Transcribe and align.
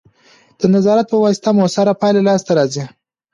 د 0.59 0.61
نظارت 0.73 1.05
په 1.11 1.17
واسطه 1.23 1.49
مؤثره 1.57 1.93
پایله 2.01 2.21
لاسته 2.27 2.51
راځي. 2.57 2.83